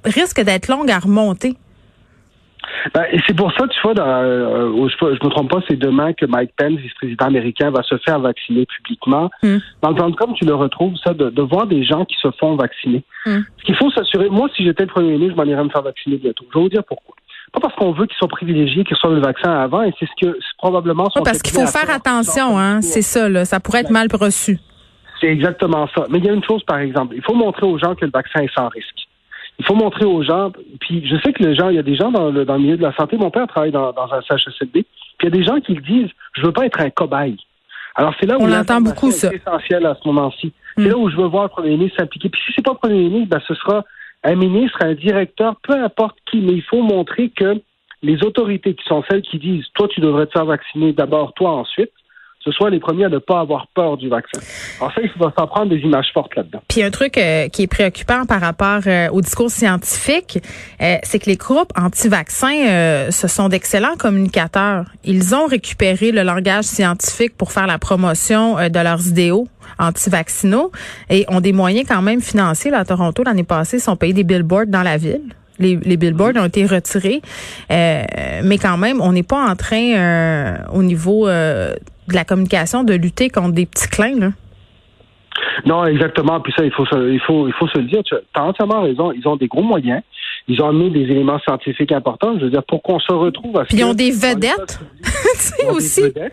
risque 0.05 0.41
d'être 0.43 0.69
longue 0.69 0.91
à 0.91 0.99
remonter. 0.99 1.57
Ben, 2.95 3.05
et 3.13 3.21
c'est 3.27 3.35
pour 3.35 3.53
ça, 3.53 3.67
tu 3.69 3.79
vois, 3.83 3.95
dans, 3.95 4.07
euh, 4.07 4.89
je, 4.89 4.97
je 4.97 5.25
me 5.25 5.31
trompe 5.31 5.51
pas, 5.51 5.59
c'est 5.69 5.77
demain 5.77 6.13
que 6.15 6.27
Mike 6.27 6.53
Pence, 6.57 6.79
vice-président 6.79 7.27
américain, 7.27 7.71
va 7.71 7.83
se 7.83 7.97
faire 7.99 8.19
vacciner 8.21 8.67
publiquement. 8.67 9.31
Mm. 9.43 9.57
Dans 9.83 9.89
le 9.91 9.95
plan 9.95 10.11
de 10.11 10.17
com, 10.17 10.33
tu 10.35 10.45
le 10.45 10.55
retrouves, 10.55 10.95
ça, 11.05 11.13
de, 11.13 11.31
de 11.31 11.43
voir 11.43 11.67
des 11.67 11.85
gens 11.85 12.05
qui 12.05 12.17
se 12.21 12.29
font 12.41 12.57
vacciner. 12.57 13.05
Mm. 13.27 13.39
Ce 13.59 13.65
qu'il 13.65 13.77
faut 13.77 13.91
s'assurer, 13.91 14.29
moi, 14.31 14.49
si 14.57 14.65
j'étais 14.65 14.85
le 14.85 14.89
premier 14.89 15.13
ministre, 15.13 15.35
je 15.37 15.43
m'en 15.43 15.51
irais 15.51 15.65
me 15.65 15.71
faire 15.71 15.83
vacciner 15.83 16.17
bientôt. 16.17 16.45
Je 16.53 16.59
vais 16.59 16.63
vous 16.63 16.71
dire 16.71 16.85
pourquoi. 16.85 17.15
Pas 17.53 17.61
parce 17.61 17.75
qu'on 17.75 17.93
veut 17.93 18.07
qu'ils 18.07 18.17
soient 18.17 18.29
privilégiés, 18.29 18.83
qu'ils 18.85 18.95
reçoivent 18.95 19.15
le 19.15 19.21
vaccin 19.21 19.53
avant, 19.53 19.83
et 19.83 19.93
c'est 20.01 20.07
ce 20.07 20.27
que 20.27 20.39
probablement 20.57 21.11
son 21.11 21.23
parce 21.23 21.43
qu'il 21.43 21.53
faut 21.53 21.67
faire 21.67 21.91
attention, 21.91 22.59
hein. 22.59 22.81
C'est 22.81 23.03
ça, 23.03 23.29
là. 23.29 23.45
Ça 23.45 23.61
pourrait 23.61 23.81
être 23.81 23.91
mal 23.91 24.09
reçu. 24.13 24.59
C'est 25.23 25.29
exactement 25.29 25.89
ça. 25.95 26.07
Mais 26.11 26.19
il 26.19 26.25
y 26.25 26.29
a 26.29 26.33
une 26.33 26.43
chose, 26.43 26.65
par 26.65 26.79
exemple, 26.79 27.15
il 27.17 27.23
faut 27.23 27.35
montrer 27.35 27.65
aux 27.65 27.79
gens 27.79 27.95
que 27.95 28.05
le 28.05 28.11
vaccin 28.11 28.43
est 28.43 28.53
sans 28.55 28.69
risque. 28.69 29.07
Il 29.61 29.65
faut 29.65 29.77
montrer 29.77 30.05
aux 30.05 30.25
gens, 30.25 30.51
puis 30.81 31.07
je 31.07 31.15
sais 31.23 31.33
que 31.33 31.45
les 31.45 31.55
gens, 31.55 31.69
il 31.69 31.77
y 31.77 31.79
a 31.79 31.85
des 31.85 31.95
gens 31.95 32.11
dans 32.11 32.31
le, 32.31 32.45
dans 32.45 32.55
le 32.55 32.61
milieu 32.61 32.77
de 32.77 32.83
la 32.83 32.93
santé, 32.95 33.17
mon 33.17 33.31
père 33.31 33.47
travaille 33.47 33.71
dans, 33.71 33.93
dans 33.93 34.13
un 34.13 34.21
CHSLD, 34.21 34.83
puis 34.83 34.85
il 35.21 35.25
y 35.25 35.29
a 35.29 35.31
des 35.31 35.45
gens 35.45 35.61
qui 35.61 35.75
le 35.75 35.83
disent, 35.83 36.11
je 36.35 36.43
veux 36.43 36.53
pas 36.53 36.67
être 36.67 36.81
un 36.81 36.91
cobaye. 36.91 37.37
Alors 37.95 38.15
c'est 38.19 38.27
là 38.27 38.39
où 38.39 38.43
On 38.43 38.47
l'entend 38.47 38.81
beaucoup, 38.81 39.13
ça. 39.13 39.29
est 39.29 39.37
essentielle 39.37 39.87
à 39.87 39.95
ce 39.95 40.09
moment-ci. 40.09 40.49
Mm. 40.77 40.83
C'est 40.83 40.89
là 40.89 40.97
où 40.97 41.09
je 41.09 41.17
veux 41.17 41.27
voir 41.27 41.45
le 41.45 41.49
premier 41.51 41.77
ministre 41.77 41.99
s'impliquer. 42.01 42.29
Puis 42.31 42.41
si 42.47 42.53
c'est 42.57 42.65
pas 42.65 42.73
le 42.73 42.89
premier 42.89 43.09
ministre, 43.09 43.29
ben, 43.29 43.43
ce 43.47 43.55
sera 43.55 43.85
un 44.25 44.35
ministre, 44.35 44.79
un 44.81 44.95
directeur, 44.95 45.55
peu 45.63 45.75
importe 45.75 46.17
qui, 46.31 46.41
mais 46.41 46.55
il 46.55 46.63
faut 46.63 46.83
montrer 46.83 47.29
que 47.29 47.61
les 48.03 48.25
autorités 48.25 48.75
qui 48.75 48.85
sont 48.89 49.05
celles 49.09 49.23
qui 49.23 49.39
disent, 49.39 49.67
toi 49.75 49.87
tu 49.89 50.01
devrais 50.01 50.27
te 50.27 50.33
faire 50.33 50.47
vacciner 50.47 50.93
d'abord, 50.93 51.35
toi 51.35 51.51
ensuite, 51.51 51.93
ce 52.45 52.51
soit 52.51 52.71
les 52.71 52.81
premiers 52.81 53.05
à 53.05 53.09
ne 53.09 53.19
pas 53.19 53.41
avoir 53.41 53.67
peur 53.75 53.97
du 53.97 54.09
vaccin. 54.09 54.41
Alors 54.81 54.93
ça, 54.93 55.01
il 55.03 55.11
va 55.19 55.33
s'en 55.39 55.47
prendre 55.47 55.71
des 55.71 55.79
images 55.79 56.11
fortes 56.13 56.35
là-dedans. 56.35 56.61
Puis 56.69 56.83
un 56.83 56.91
truc 56.91 57.17
euh, 57.19 57.49
qui 57.49 57.63
est 57.63 57.67
préoccupant 57.67 58.25
par 58.27 58.41
rapport 58.41 58.81
euh, 58.87 59.09
au 59.11 59.21
discours 59.21 59.51
scientifique, 59.51 60.39
euh, 60.81 60.97
c'est 61.03 61.19
que 61.19 61.27
les 61.27 61.37
groupes 61.37 61.73
anti-vaccins, 61.77 62.67
euh, 62.69 63.11
ce 63.11 63.29
sont 63.29 63.49
d'excellents 63.49 63.97
communicateurs. 63.99 64.87
Ils 65.05 65.35
ont 65.35 65.47
récupéré 65.47 66.13
le 66.13 66.23
langage 66.23 66.65
scientifique 66.65 67.37
pour 67.37 67.53
faire 67.53 67.67
la 67.67 67.79
promotion 67.79 68.59
euh, 68.59 68.69
de 68.69 68.81
leurs 68.81 69.07
idéaux 69.07 69.47
anti-vaccinaux 69.79 70.71
et 71.09 71.25
ont 71.29 71.41
des 71.41 71.53
moyens 71.53 71.87
quand 71.89 72.03
même 72.03 72.21
financiers. 72.21 72.71
Là, 72.71 72.81
à 72.81 72.85
Toronto, 72.85 73.23
l'année 73.23 73.45
passée, 73.45 73.79
ils 73.79 73.91
ont 73.91 73.97
payé 73.97 74.13
des 74.13 74.25
billboards 74.25 74.67
dans 74.67 74.83
la 74.83 74.97
ville. 74.97 75.23
Les, 75.59 75.77
les 75.77 75.97
billboards 75.97 76.37
ont 76.37 76.47
été 76.47 76.67
retirés, 76.67 77.21
euh, 77.71 78.03
mais 78.43 78.59
quand 78.59 78.79
même, 78.79 79.01
on 79.01 79.13
n'est 79.13 79.23
pas 79.23 79.49
en 79.49 79.55
train, 79.55 79.95
euh, 79.95 80.57
au 80.73 80.83
niveau 80.83 81.29
euh, 81.29 81.75
de 82.09 82.15
la 82.15 82.25
communication, 82.25 82.85
de 82.85 82.95
lutter 82.95 83.31
contre 83.31 83.53
des 83.53 83.67
petits 83.67 83.89
clins. 83.89 84.19
Là. 84.19 84.31
Non, 85.65 85.85
exactement. 85.85 86.41
Puis 86.41 86.53
ça, 86.57 86.65
il 86.65 86.73
faut 86.73 86.85
se, 86.87 87.11
il 87.11 87.21
faut, 87.21 87.47
il 87.47 87.55
faut 87.55 87.69
se 87.69 87.79
le 87.79 87.85
dire. 87.85 88.03
Tu 88.05 88.15
as 88.35 88.45
entièrement 88.45 88.83
raison. 88.83 89.13
Ils 89.13 89.27
ont 89.27 89.37
des 89.37 89.49
gros 89.49 89.63
moyens. 89.63 90.03
Ils 90.49 90.61
ont 90.61 90.69
amené 90.69 90.91
des 90.91 91.03
éléments 91.03 91.39
scientifiques 91.41 91.93
importants. 91.93 92.35
Je 92.39 92.45
veux 92.45 92.51
dire, 92.51 92.65
pour 92.65 92.83
qu'on 92.83 92.99
se 92.99 93.13
retrouve 93.13 93.59
à 93.59 93.63
ce 93.65 93.69
Puis 93.69 93.79
ils 93.79 93.85
ont 93.85 93.95
des 93.95 94.11
vedettes. 94.11 94.81
Ils 95.61 95.67
ont 95.67 95.71
des 95.71 95.77
aussi. 95.77 96.03
vedettes. 96.03 96.33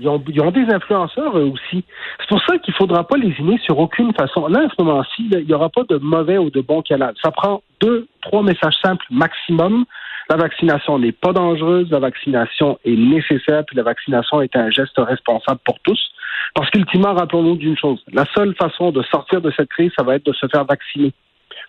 Ils 0.00 0.08
ont, 0.08 0.22
ils 0.28 0.40
ont 0.40 0.50
des 0.50 0.64
influenceurs 0.72 1.36
eux 1.36 1.52
aussi. 1.52 1.84
C'est 2.20 2.28
pour 2.28 2.40
ça 2.48 2.56
qu'il 2.58 2.72
ne 2.72 2.76
faudra 2.76 3.06
pas 3.06 3.18
les 3.18 3.28
lésiner 3.28 3.58
sur 3.62 3.78
aucune 3.78 4.14
façon. 4.14 4.46
Là, 4.46 4.60
à 4.60 4.68
ce 4.68 4.82
moment-ci, 4.82 5.28
il 5.30 5.46
n'y 5.46 5.52
aura 5.52 5.68
pas 5.68 5.82
de 5.88 5.98
mauvais 5.98 6.38
ou 6.38 6.48
de 6.48 6.62
bon 6.62 6.80
canal. 6.80 7.12
Ça 7.22 7.30
prend 7.30 7.62
deux, 7.82 8.08
trois 8.22 8.42
messages 8.42 8.76
simples 8.82 9.04
maximum. 9.10 9.84
La 10.30 10.36
vaccination 10.36 10.96
n'est 11.00 11.10
pas 11.10 11.32
dangereuse, 11.32 11.90
la 11.90 11.98
vaccination 11.98 12.78
est 12.84 12.96
nécessaire, 12.96 13.64
puis 13.66 13.76
la 13.76 13.82
vaccination 13.82 14.40
est 14.40 14.54
un 14.54 14.70
geste 14.70 14.96
responsable 14.96 15.58
pour 15.64 15.80
tous. 15.80 16.00
Parce 16.54 16.70
qu'ultimement, 16.70 17.14
rappelons-nous 17.14 17.56
d'une 17.56 17.76
chose. 17.76 18.00
La 18.12 18.24
seule 18.32 18.54
façon 18.54 18.92
de 18.92 19.02
sortir 19.02 19.40
de 19.40 19.50
cette 19.50 19.68
crise, 19.68 19.90
ça 19.98 20.04
va 20.04 20.14
être 20.14 20.26
de 20.26 20.32
se 20.32 20.46
faire 20.46 20.64
vacciner. 20.64 21.12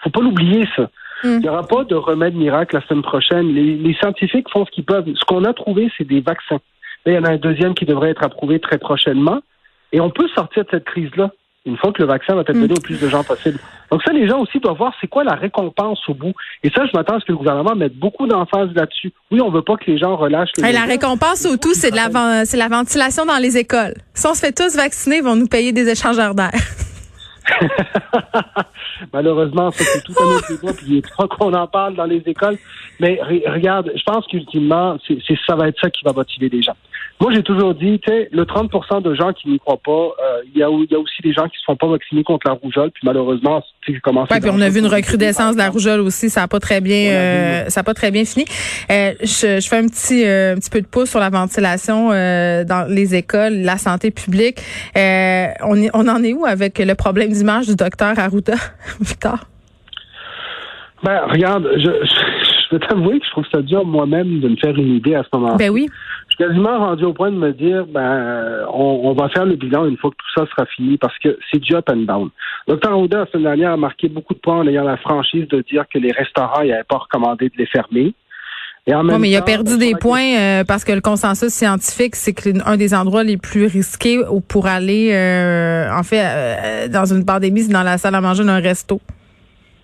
faut 0.04 0.12
pas 0.12 0.22
l'oublier, 0.22 0.68
ça. 0.76 0.84
Mm. 1.24 1.28
Il 1.28 1.40
n'y 1.40 1.50
aura 1.50 1.64
pas 1.64 1.84
de 1.86 1.96
remède 1.96 2.36
miracle 2.36 2.76
la 2.76 2.86
semaine 2.86 3.02
prochaine. 3.02 3.52
Les, 3.52 3.76
les 3.78 3.96
scientifiques 3.96 4.50
font 4.52 4.64
ce 4.64 4.72
qu'ils 4.72 4.86
peuvent. 4.86 5.12
Ce 5.16 5.26
qu'on 5.26 5.44
a 5.44 5.54
trouvé, 5.54 5.92
c'est 5.98 6.08
des 6.08 6.22
vaccins. 6.22 6.60
Là, 7.06 7.12
il 7.12 7.16
y 7.16 7.18
en 7.18 7.24
a 7.24 7.32
un 7.32 7.38
deuxième 7.38 7.74
qui 7.74 7.86
devrait 7.86 8.12
être 8.12 8.24
approuvé 8.24 8.60
très 8.60 8.78
prochainement. 8.78 9.42
Et 9.92 10.00
on 10.00 10.12
peut 10.12 10.28
sortir 10.36 10.66
de 10.66 10.70
cette 10.70 10.86
crise-là 10.86 11.32
une 11.66 11.78
fois 11.78 11.92
que 11.94 12.02
le 12.02 12.08
vaccin 12.08 12.34
va 12.34 12.42
être 12.42 12.54
donné 12.54 12.74
au 12.74 12.82
plus 12.82 13.00
de 13.00 13.08
gens 13.08 13.24
possible. 13.24 13.60
Donc 13.92 14.02
ça, 14.04 14.12
les 14.14 14.28
gens 14.28 14.40
aussi 14.40 14.60
doivent 14.60 14.78
voir 14.78 14.94
c'est 15.00 15.08
quoi 15.08 15.24
la 15.24 15.36
récompense 15.36 16.00
au 16.10 16.14
bout. 16.16 16.34
Et 16.64 16.70
ça, 16.72 16.86
je 16.88 16.92
m'attends 16.98 17.18
à 17.18 17.20
ce 17.20 17.26
que 17.26 17.32
le 17.34 17.38
gouvernement 17.38 17.76
mette 17.76 17.96
beaucoup 17.98 18.26
d'emphase 18.26 18.70
là-dessus. 18.74 19.14
Oui, 19.30 19.42
on 19.42 19.52
veut 19.52 19.62
pas 19.62 19.76
que 19.78 19.86
les 19.92 19.98
gens 20.00 20.16
relâchent 20.16 20.50
les 20.58 20.64
Hey, 20.66 20.74
la 20.74 20.86
récompense 20.86 21.46
au 21.46 21.58
tout, 21.58 21.74
c'est 21.76 21.92
de 21.92 21.96
la, 21.96 22.10
ven- 22.10 22.46
c'est 22.46 22.58
la 22.58 22.68
ventilation 22.68 23.26
dans 23.26 23.38
les 23.38 23.58
écoles. 23.58 23.94
Si 24.16 24.26
on 24.26 24.34
se 24.34 24.40
fait 24.40 24.54
tous 24.54 24.76
vacciner, 24.76 25.18
ils 25.18 25.24
vont 25.24 25.36
nous 25.36 25.48
payer 25.48 25.72
des 25.72 25.88
échangeurs 25.88 26.34
d'air. 26.34 26.52
Malheureusement, 29.14 29.72
ça 29.72 29.84
c'est 29.84 30.04
tout 30.04 30.14
un 30.22 30.36
autre 30.36 30.48
débat, 30.50 30.74
puis 30.74 30.86
il 30.88 30.98
est 30.98 31.28
qu'on 31.38 31.54
en 31.54 31.68
parle 31.68 31.96
dans 31.96 32.06
les 32.06 32.22
écoles. 32.26 32.58
Mais 33.00 33.16
re- 33.16 33.52
regarde, 33.52 33.92
je 33.96 34.04
pense 34.04 34.26
qu'ultimement, 34.28 34.98
c'est- 35.08 35.20
ça 35.48 35.56
va 35.56 35.68
être 35.68 35.80
ça 35.82 35.90
qui 35.90 36.04
va 36.04 36.14
motiver 36.14 36.50
les 36.50 36.62
gens. 36.62 36.76
Moi, 37.22 37.32
j'ai 37.36 37.44
toujours 37.44 37.76
dit, 37.76 38.00
tu 38.00 38.12
sais, 38.12 38.30
le 38.32 38.46
30% 38.46 39.04
de 39.04 39.14
gens 39.14 39.32
qui 39.32 39.48
n'y 39.48 39.60
croient 39.60 39.78
pas, 39.78 39.92
euh, 39.92 40.42
il 40.56 40.60
y, 40.60 40.64
a, 40.64 40.70
y 40.70 40.96
a 40.96 41.00
aussi 41.00 41.22
des 41.22 41.32
gens 41.34 41.44
qui 41.44 41.58
ne 41.58 41.60
se 41.60 41.66
font 41.68 41.76
pas 41.76 41.86
vacciner 41.88 42.24
contre 42.24 42.48
la 42.48 42.56
rougeole, 42.56 42.90
puis 42.90 43.04
malheureusement, 43.06 43.64
tu 43.82 44.02
commence. 44.02 44.28
Ouais, 44.32 44.40
puis 44.40 44.50
on 44.52 44.60
a 44.60 44.70
vu 44.70 44.80
une 44.80 44.88
recrudescence 44.88 45.54
de 45.54 45.60
la 45.60 45.70
rougeole 45.70 46.00
aussi, 46.00 46.32
ça 46.32 46.42
a 46.42 46.48
pas 46.48 46.60
très 46.60 46.82
bien, 46.82 47.12
euh, 47.12 47.66
ça 47.70 47.82
a 47.82 47.84
pas 47.84 47.94
très 47.94 48.10
bien 48.10 48.26
fini. 48.26 48.46
Euh, 48.90 49.14
je, 49.22 49.60
je, 49.62 49.70
fais 49.70 49.78
un 49.78 49.86
petit, 49.86 50.26
un 50.26 50.56
petit 50.56 50.72
peu 50.72 50.82
de 50.82 50.88
pouce 50.88 51.12
sur 51.12 51.20
la 51.20 51.30
ventilation 51.30 52.10
dans 52.10 52.88
les 52.90 53.14
écoles, 53.14 53.54
la 53.54 53.78
santé 53.78 54.10
publique. 54.10 54.60
on, 54.96 55.76
est, 55.76 55.92
on 55.94 56.08
en 56.08 56.24
est 56.24 56.34
où 56.34 56.48
avec 56.48 56.80
le 56.80 56.96
problème 56.96 57.30
d'image 57.30 57.68
du 57.68 57.76
docteur 57.76 58.18
Arruda, 58.18 58.56
Victor? 59.00 59.38
Ben, 61.04 61.20
regarde, 61.30 61.68
je, 61.78 61.82
je, 61.82 62.76
vais 62.76 62.88
t'avouer 62.88 63.20
que 63.20 63.26
je 63.26 63.32
trouve 63.32 63.46
ça 63.52 63.62
dur 63.62 63.86
moi-même 63.86 64.40
de 64.40 64.50
me 64.50 64.56
faire 64.56 64.76
une 64.76 64.96
idée 64.96 65.16
à 65.16 65.24
ce 65.24 65.30
moment-là. 65.34 65.58
Ben 65.58 65.70
oui. 65.70 65.88
Quasiment 66.42 66.80
rendu 66.80 67.06
au 67.06 67.14
point 67.14 67.30
de 67.30 67.38
me 67.38 67.54
dire, 67.54 67.86
ben, 67.86 68.66
on, 68.74 69.14
va 69.14 69.30
faire 69.30 69.46
le 69.46 69.54
bilan 69.54 69.86
une 69.86 69.96
fois 69.96 70.10
que 70.10 70.16
tout 70.16 70.40
ça 70.40 70.50
sera 70.50 70.66
fini 70.66 70.98
parce 70.98 71.16
que 71.20 71.38
c'est 71.52 71.60
du 71.60 71.76
up 71.76 71.88
and 71.88 72.08
down. 72.08 72.30
Docteur 72.68 72.98
Auda, 72.98 73.20
la 73.20 73.26
semaine 73.28 73.44
dernière, 73.44 73.74
a 73.74 73.78
marqué 73.78 74.10
beaucoup 74.10 74.34
de 74.34 74.40
points 74.40 74.58
en 74.58 74.68
ayant 74.68 74.84
la 74.84 74.98
franchise 74.98 75.48
de 75.50 75.62
dire 75.62 75.86
que 75.94 76.00
les 76.00 76.12
restaurants, 76.12 76.62
il 76.62 76.72
n'avait 76.72 76.84
pas 76.84 76.98
recommandé 76.98 77.50
de 77.50 77.54
les 77.60 77.68
fermer. 77.68 78.16
Et 78.88 78.96
en 78.96 79.04
même 79.04 79.22
mais 79.22 79.30
il 79.30 79.36
a 79.36 79.44
perdu 79.44 79.78
des 79.78 79.94
points 79.94 80.36
euh, 80.40 80.64
parce 80.64 80.84
que 80.84 80.92
le 80.92 81.02
consensus 81.02 81.50
scientifique, 81.50 82.16
c'est 82.16 82.34
que 82.34 82.50
un 82.68 82.76
des 82.76 82.96
endroits 82.96 83.24
les 83.24 83.38
plus 83.38 83.68
risqués 83.68 84.20
pour 84.48 84.66
aller, 84.66 85.12
euh, 85.14 85.96
en 85.96 86.02
fait, 86.02 86.24
euh, 86.26 86.88
dans 86.88 87.06
une 87.06 87.24
pandémie, 87.24 87.62
c'est 87.62 87.72
dans 87.72 87.84
la 87.84 88.00
salle 88.00 88.16
à 88.16 88.22
manger 88.22 88.44
d'un 88.44 88.60
resto. 88.60 89.00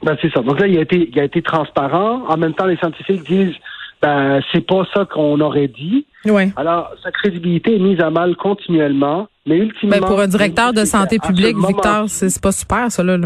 Ben, 0.01 0.17
c'est 0.23 0.31
ça. 0.31 0.41
Donc 0.41 0.59
là, 0.59 0.65
il 0.65 0.75
a 0.79 0.81
été, 0.81 1.07
il 1.13 1.19
a 1.19 1.23
été 1.23 1.43
transparent. 1.43 2.23
En 2.27 2.37
même 2.37 2.55
temps, 2.55 2.65
les 2.65 2.77
scientifiques 2.77 3.23
disent, 3.27 3.53
ben, 4.01 4.41
c'est 4.51 4.65
pas 4.65 4.83
ça 4.93 5.05
qu'on 5.05 5.39
aurait 5.39 5.67
dit. 5.67 6.05
Ouais. 6.25 6.51
Alors, 6.55 6.91
sa 7.03 7.11
crédibilité 7.11 7.75
est 7.75 7.79
mise 7.79 7.99
à 7.99 8.09
mal 8.09 8.35
continuellement. 8.35 9.27
Mais 9.45 9.57
ultimement. 9.57 9.97
Ben, 9.99 10.05
pour 10.05 10.19
un 10.19 10.27
directeur 10.27 10.73
de 10.73 10.85
santé 10.85 11.19
publique, 11.19 11.55
Victor, 11.57 12.09
c'est 12.09 12.41
pas 12.41 12.51
super, 12.51 12.91
ça, 12.91 13.03
là. 13.03 13.17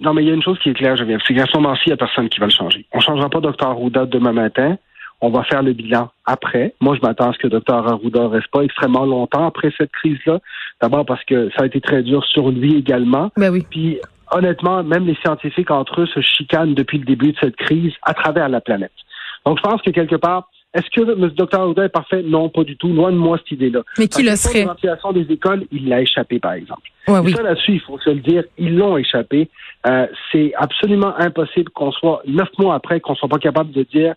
Non, 0.00 0.14
mais 0.14 0.22
il 0.22 0.28
y 0.28 0.30
a 0.30 0.34
une 0.34 0.42
chose 0.42 0.58
qui 0.60 0.70
est 0.70 0.74
claire, 0.74 0.96
je 0.96 1.04
viens. 1.04 1.18
C'est 1.26 1.34
qu'à 1.34 1.46
ce 1.46 1.56
moment-ci, 1.56 1.82
il 1.86 1.90
n'y 1.90 1.94
a 1.94 1.96
personne 1.96 2.28
qui 2.28 2.40
va 2.40 2.46
le 2.46 2.52
changer. 2.52 2.86
On 2.92 2.98
ne 2.98 3.02
changera 3.02 3.28
pas 3.28 3.40
Dr. 3.40 3.66
Arruda 3.66 4.06
demain 4.06 4.32
matin. 4.32 4.76
On 5.20 5.30
va 5.30 5.44
faire 5.44 5.62
le 5.62 5.72
bilan 5.72 6.10
après. 6.26 6.74
Moi, 6.80 6.96
je 6.96 7.06
m'attends 7.06 7.30
à 7.30 7.32
ce 7.32 7.38
que 7.38 7.46
Dr. 7.46 7.72
Arruda 7.72 8.26
reste 8.28 8.48
pas 8.50 8.62
extrêmement 8.62 9.04
longtemps 9.04 9.46
après 9.46 9.72
cette 9.78 9.92
crise-là. 9.92 10.40
D'abord 10.80 11.06
parce 11.06 11.24
que 11.24 11.48
ça 11.56 11.62
a 11.62 11.66
été 11.66 11.80
très 11.80 12.02
dur 12.02 12.24
sur 12.24 12.50
lui 12.50 12.76
également. 12.76 13.30
Ben 13.36 13.52
oui. 13.52 13.64
Puis 13.70 14.00
honnêtement, 14.32 14.82
même 14.82 15.06
les 15.06 15.14
scientifiques 15.16 15.70
entre 15.70 16.00
eux 16.00 16.06
se 16.06 16.20
chicanent 16.20 16.74
depuis 16.74 16.98
le 16.98 17.04
début 17.04 17.32
de 17.32 17.38
cette 17.40 17.54
crise 17.54 17.92
à 18.02 18.14
travers 18.14 18.48
la 18.48 18.60
planète. 18.60 18.90
Donc, 19.46 19.58
je 19.58 19.62
pense 19.62 19.82
que 19.82 19.90
quelque 19.90 20.16
part, 20.16 20.48
est-ce 20.74 20.88
que 20.90 21.12
M. 21.12 21.28
Dr. 21.36 21.60
Audin 21.60 21.84
est 21.84 21.88
parfait? 21.88 22.22
Non, 22.22 22.48
pas 22.48 22.64
du 22.64 22.76
tout. 22.76 22.88
Loin 22.88 23.12
de 23.12 23.16
moi, 23.16 23.38
cette 23.38 23.52
idée-là. 23.52 23.82
Mais 23.98 24.08
qui 24.08 24.22
le 24.22 24.36
serait? 24.36 24.60
La 24.60 24.72
ventilation 24.72 25.12
des 25.12 25.30
écoles, 25.30 25.64
il 25.70 25.88
l'a 25.88 26.00
échappé, 26.00 26.38
par 26.38 26.54
exemple. 26.54 26.90
Ouais, 27.08 27.18
oui. 27.18 27.32
Ça, 27.32 27.42
là-dessus, 27.42 27.72
il 27.72 27.80
faut 27.80 27.98
se 27.98 28.10
le 28.10 28.20
dire, 28.20 28.44
ils 28.56 28.76
l'ont 28.76 28.96
échappé. 28.96 29.50
Euh, 29.86 30.06
c'est 30.30 30.52
absolument 30.56 31.14
impossible 31.18 31.70
qu'on 31.72 31.92
soit, 31.92 32.22
neuf 32.26 32.48
mois 32.58 32.74
après, 32.74 33.00
qu'on 33.00 33.14
soit 33.14 33.28
pas 33.28 33.38
capable 33.38 33.72
de 33.72 33.82
dire, 33.82 34.14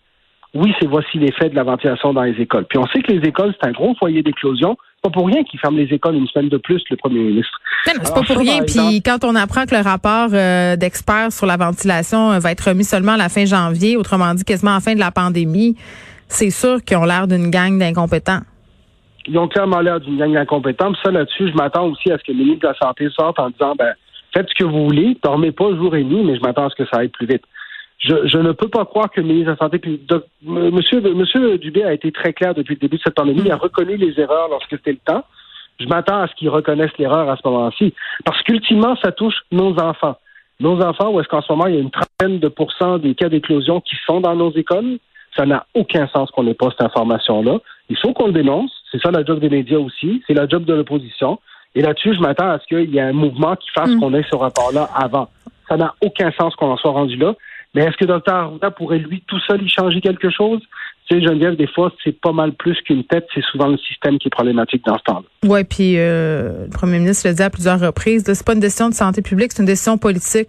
oui, 0.54 0.72
c'est 0.80 0.86
voici 0.86 1.18
l'effet 1.18 1.50
de 1.50 1.54
la 1.54 1.64
ventilation 1.64 2.12
dans 2.12 2.22
les 2.22 2.40
écoles. 2.40 2.64
Puis 2.68 2.78
on 2.78 2.86
sait 2.86 3.02
que 3.02 3.12
les 3.12 3.28
écoles, 3.28 3.54
c'est 3.60 3.68
un 3.68 3.72
gros 3.72 3.94
foyer 3.96 4.22
d'éclosion 4.22 4.76
pas 5.02 5.10
pour 5.10 5.26
rien 5.26 5.44
qu'ils 5.44 5.60
ferment 5.60 5.78
les 5.78 5.92
écoles 5.92 6.16
une 6.16 6.26
semaine 6.26 6.48
de 6.48 6.56
plus, 6.56 6.82
le 6.90 6.96
premier 6.96 7.20
ministre. 7.20 7.58
c'est 7.84 7.98
pas 8.02 8.22
pour 8.22 8.36
rien. 8.36 8.62
Puis 8.62 9.02
quand 9.02 9.24
on 9.24 9.34
apprend 9.34 9.64
que 9.64 9.74
le 9.74 9.82
rapport 9.82 10.28
euh, 10.32 10.76
d'experts 10.76 11.32
sur 11.32 11.46
la 11.46 11.56
ventilation 11.56 12.32
euh, 12.32 12.38
va 12.38 12.52
être 12.52 12.68
remis 12.68 12.84
seulement 12.84 13.12
à 13.12 13.16
la 13.16 13.28
fin 13.28 13.44
janvier, 13.44 13.96
autrement 13.96 14.34
dit 14.34 14.44
quasiment 14.44 14.72
à 14.72 14.74
la 14.74 14.80
fin 14.80 14.94
de 14.94 15.00
la 15.00 15.10
pandémie, 15.10 15.76
c'est 16.28 16.50
sûr 16.50 16.82
qu'ils 16.82 16.96
ont 16.96 17.04
l'air 17.04 17.26
d'une 17.28 17.50
gang 17.50 17.78
d'incompétents. 17.78 18.40
Ils 19.28 19.38
ont 19.38 19.48
clairement 19.48 19.80
l'air 19.80 20.00
d'une 20.00 20.18
gang 20.18 20.32
d'incompétents. 20.32 20.92
Ça, 21.04 21.10
là-dessus, 21.10 21.48
je 21.48 21.54
m'attends 21.54 21.88
aussi 21.88 22.10
à 22.10 22.18
ce 22.18 22.24
que 22.24 22.32
le 22.32 22.38
ministre 22.38 22.62
de 22.62 22.68
la 22.68 22.78
Santé 22.78 23.08
sorte 23.10 23.38
en 23.38 23.50
disant, 23.50 23.74
ben, 23.76 23.92
faites 24.32 24.48
ce 24.48 24.54
que 24.54 24.68
vous 24.68 24.84
voulez, 24.86 25.16
dormez 25.22 25.52
pas 25.52 25.74
jour 25.74 25.94
et 25.96 26.04
nuit, 26.04 26.22
mais 26.24 26.36
je 26.36 26.40
m'attends 26.40 26.66
à 26.66 26.70
ce 26.70 26.76
que 26.76 26.88
ça 26.88 26.98
aille 27.00 27.08
plus 27.08 27.26
vite. 27.26 27.42
Je, 27.98 28.38
ne 28.38 28.52
peux 28.52 28.68
pas 28.68 28.84
croire 28.84 29.10
que 29.10 29.20
le 29.20 29.26
ministre 29.26 29.46
de 29.46 29.50
la 29.52 29.56
Santé, 29.56 29.78
puis 29.78 30.00
monsieur, 30.42 31.00
monsieur 31.00 31.58
Dubé 31.58 31.82
a 31.82 31.92
été 31.92 32.12
très 32.12 32.32
clair 32.32 32.54
depuis 32.54 32.74
le 32.74 32.80
début 32.80 32.98
de 32.98 33.02
cette 33.02 33.14
pandémie, 33.14 33.42
il 33.44 33.50
a 33.50 33.56
reconnu 33.56 33.96
les 33.96 34.20
erreurs 34.20 34.48
lorsque 34.50 34.70
c'était 34.70 34.92
le 34.92 34.98
temps. 34.98 35.24
Je 35.80 35.86
m'attends 35.86 36.22
à 36.22 36.28
ce 36.28 36.34
qu'il 36.34 36.48
reconnaisse 36.48 36.90
l'erreur 36.98 37.28
à 37.28 37.36
ce 37.36 37.42
moment-ci. 37.44 37.94
Parce 38.24 38.42
qu'ultimement, 38.42 38.96
ça 39.02 39.12
touche 39.12 39.36
nos 39.50 39.78
enfants. 39.78 40.16
Nos 40.60 40.80
enfants, 40.80 41.10
où 41.10 41.20
est-ce 41.20 41.28
qu'en 41.28 41.42
ce 41.42 41.52
moment, 41.52 41.66
il 41.66 41.74
y 41.74 41.78
a 41.78 41.80
une 41.80 41.90
trentaine 41.90 42.38
de 42.38 42.48
pourcents 42.48 42.98
des 42.98 43.14
cas 43.14 43.28
d'éclosion 43.28 43.80
qui 43.80 43.94
sont 44.06 44.20
dans 44.20 44.34
nos 44.34 44.52
écoles, 44.52 44.98
ça 45.36 45.44
n'a 45.44 45.66
aucun 45.74 46.08
sens 46.08 46.30
qu'on 46.30 46.44
n'ait 46.44 46.54
pas 46.54 46.70
cette 46.70 46.82
information-là. 46.82 47.58
Il 47.90 47.98
faut 47.98 48.12
qu'on 48.12 48.28
le 48.28 48.32
dénonce. 48.32 48.72
C'est 48.90 49.00
ça 49.02 49.10
la 49.10 49.24
job 49.24 49.38
des 49.38 49.50
médias 49.50 49.78
aussi. 49.78 50.22
C'est 50.26 50.34
la 50.34 50.48
job 50.48 50.64
de 50.64 50.72
l'opposition. 50.72 51.38
Et 51.74 51.82
là-dessus, 51.82 52.14
je 52.14 52.20
m'attends 52.20 52.48
à 52.48 52.58
ce 52.58 52.66
qu'il 52.66 52.94
y 52.94 52.98
ait 52.98 53.02
un 53.02 53.12
mouvement 53.12 53.54
qui 53.56 53.68
fasse 53.70 53.90
mm. 53.90 54.00
qu'on 54.00 54.14
ait 54.14 54.24
ce 54.30 54.34
rapport-là 54.34 54.88
avant. 54.94 55.28
Ça 55.68 55.76
n'a 55.76 55.94
aucun 56.02 56.32
sens 56.32 56.54
qu'on 56.56 56.70
en 56.70 56.76
soit 56.78 56.92
rendu 56.92 57.16
là. 57.16 57.34
Mais 57.76 57.84
est-ce 57.84 57.96
que 57.98 58.06
Dr. 58.06 58.32
Arruda 58.32 58.70
pourrait 58.70 58.98
lui 58.98 59.22
tout 59.26 59.38
seul 59.40 59.62
y 59.62 59.68
changer 59.68 60.00
quelque 60.00 60.30
chose? 60.30 60.60
Tu 61.08 61.20
sais, 61.20 61.22
Geneviève, 61.22 61.56
des 61.56 61.66
fois, 61.66 61.92
c'est 62.02 62.18
pas 62.18 62.32
mal 62.32 62.52
plus 62.54 62.74
qu'une 62.80 63.04
tête, 63.04 63.26
c'est 63.34 63.44
souvent 63.44 63.68
le 63.68 63.76
système 63.76 64.18
qui 64.18 64.28
est 64.28 64.30
problématique 64.30 64.82
dans 64.86 64.96
ce 64.96 65.02
temps-là. 65.04 65.28
Oui, 65.44 65.62
puis 65.62 65.98
euh, 65.98 66.64
le 66.64 66.70
premier 66.70 66.98
ministre 66.98 67.28
le 67.28 67.34
dit 67.34 67.42
à 67.42 67.50
plusieurs 67.50 67.78
reprises, 67.78 68.24
c'est 68.26 68.46
pas 68.46 68.54
une 68.54 68.60
décision 68.60 68.88
de 68.88 68.94
santé 68.94 69.20
publique, 69.20 69.52
c'est 69.52 69.60
une 69.62 69.68
décision 69.68 69.98
politique 69.98 70.48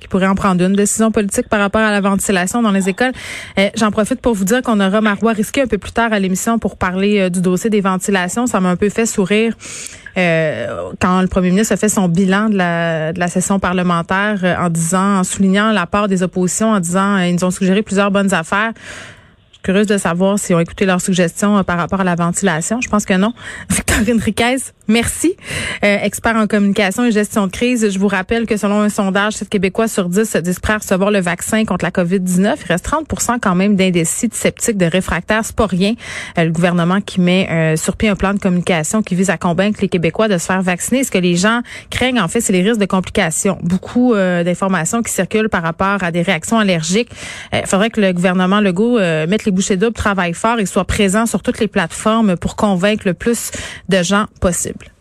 qui 0.00 0.08
pourrait 0.08 0.26
en 0.26 0.34
prendre 0.34 0.62
une 0.64 0.74
décision 0.74 1.10
politique 1.10 1.48
par 1.48 1.60
rapport 1.60 1.80
à 1.80 1.90
la 1.90 2.00
ventilation 2.00 2.62
dans 2.62 2.70
les 2.70 2.88
écoles. 2.88 3.12
Euh, 3.58 3.68
j'en 3.76 3.90
profite 3.90 4.20
pour 4.20 4.34
vous 4.34 4.44
dire 4.44 4.62
qu'on 4.62 4.80
aura 4.80 5.00
Marois 5.00 5.32
Risqué 5.32 5.62
un 5.62 5.66
peu 5.66 5.78
plus 5.78 5.92
tard 5.92 6.12
à 6.12 6.18
l'émission 6.18 6.58
pour 6.58 6.76
parler 6.76 7.20
euh, 7.20 7.30
du 7.30 7.40
dossier 7.40 7.70
des 7.70 7.80
ventilations. 7.80 8.46
Ça 8.46 8.60
m'a 8.60 8.70
un 8.70 8.76
peu 8.76 8.88
fait 8.88 9.06
sourire 9.06 9.54
euh, 10.16 10.90
quand 11.00 11.20
le 11.20 11.28
premier 11.28 11.50
ministre 11.50 11.74
a 11.74 11.76
fait 11.76 11.88
son 11.88 12.08
bilan 12.08 12.48
de 12.48 12.56
la, 12.56 13.28
session 13.28 13.58
parlementaire 13.58 14.56
en 14.60 14.70
disant, 14.70 15.18
en 15.18 15.24
soulignant 15.24 15.72
la 15.72 15.86
part 15.86 16.08
des 16.08 16.22
oppositions, 16.22 16.70
en 16.70 16.80
disant, 16.80 17.18
ils 17.18 17.34
nous 17.34 17.44
ont 17.44 17.50
suggéré 17.50 17.82
plusieurs 17.82 18.10
bonnes 18.10 18.32
affaires 18.32 18.72
curieuse 19.66 19.88
de 19.88 19.98
savoir 19.98 20.38
s'ils 20.38 20.54
ont 20.54 20.60
écouté 20.60 20.86
leurs 20.86 21.00
suggestions 21.00 21.58
euh, 21.58 21.62
par 21.64 21.76
rapport 21.76 22.00
à 22.00 22.04
la 22.04 22.14
ventilation. 22.14 22.80
Je 22.80 22.88
pense 22.88 23.04
que 23.04 23.14
non. 23.14 23.32
Victorine 23.68 24.20
Riquez, 24.20 24.58
merci. 24.86 25.34
Euh, 25.82 25.98
expert 26.02 26.36
en 26.36 26.46
communication 26.46 27.04
et 27.04 27.10
gestion 27.10 27.48
de 27.48 27.50
crise. 27.50 27.90
Je 27.90 27.98
vous 27.98 28.06
rappelle 28.06 28.46
que 28.46 28.56
selon 28.56 28.80
un 28.80 28.88
sondage, 28.88 29.32
7 29.32 29.48
Québécois 29.48 29.88
sur 29.88 30.08
10 30.08 30.36
disent 30.36 30.60
prêts 30.60 30.74
à 30.74 30.78
recevoir 30.78 31.10
le 31.10 31.18
vaccin 31.18 31.64
contre 31.64 31.84
la 31.84 31.90
COVID-19. 31.90 32.54
Il 32.64 32.66
reste 32.68 32.84
30 32.84 33.08
quand 33.42 33.56
même 33.56 33.74
d'indécis, 33.74 34.28
sceptiques, 34.32 34.76
de 34.76 34.86
réfractaires. 34.86 35.42
C'est 35.44 35.56
pas 35.56 35.66
rien. 35.66 35.94
Euh, 36.38 36.44
le 36.44 36.52
gouvernement 36.52 37.00
qui 37.00 37.20
met 37.20 37.76
sur 37.76 37.96
pied 37.96 38.08
un 38.08 38.14
plan 38.14 38.34
de 38.34 38.38
communication 38.38 39.02
qui 39.02 39.16
vise 39.16 39.30
à 39.30 39.36
convaincre 39.36 39.80
les 39.82 39.88
Québécois 39.88 40.28
de 40.28 40.38
se 40.38 40.46
faire 40.46 40.62
vacciner. 40.62 41.02
Ce 41.02 41.10
que 41.10 41.18
les 41.18 41.34
gens 41.34 41.62
craignent, 41.90 42.20
en 42.20 42.28
fait, 42.28 42.40
c'est 42.40 42.52
les 42.52 42.62
risques 42.62 42.80
de 42.80 42.86
complications. 42.86 43.58
Beaucoup 43.62 44.14
d'informations 44.14 45.02
qui 45.02 45.12
circulent 45.12 45.48
par 45.48 45.62
rapport 45.62 46.04
à 46.04 46.12
des 46.12 46.22
réactions 46.22 46.58
allergiques. 46.58 47.10
Il 47.52 47.66
faudrait 47.66 47.90
que 47.90 48.00
le 48.00 48.12
gouvernement 48.12 48.60
Legault 48.60 48.98
mette 48.98 49.44
les 49.44 49.55
Boucher 49.56 49.78
Double 49.78 49.94
travaille 49.94 50.34
fort 50.34 50.58
et 50.58 50.66
soit 50.66 50.84
présent 50.84 51.24
sur 51.24 51.42
toutes 51.42 51.60
les 51.60 51.66
plateformes 51.66 52.36
pour 52.36 52.56
convaincre 52.56 53.04
le 53.06 53.14
plus 53.14 53.50
de 53.88 54.02
gens 54.02 54.26
possible. 54.40 54.92